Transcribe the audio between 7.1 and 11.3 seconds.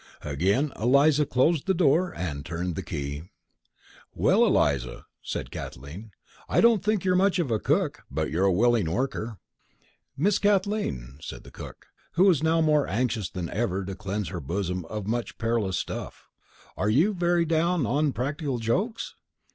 much of a cook, but you're a willing worker." "Miss Kathleen,"